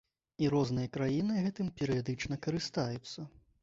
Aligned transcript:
І 0.45 0.47
розныя 0.53 0.87
краіны 0.95 1.37
гэтым 1.45 1.71
перыядычна 1.83 2.43
карыстаюцца. 2.49 3.33